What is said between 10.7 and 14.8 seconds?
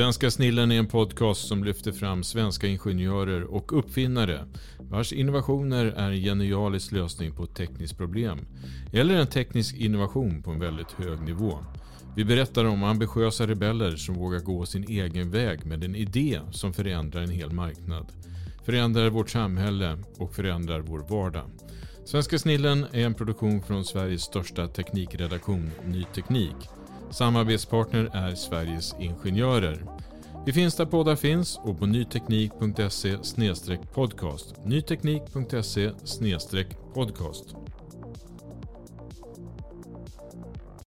hög nivå. Vi berättar om ambitiösa rebeller som vågar gå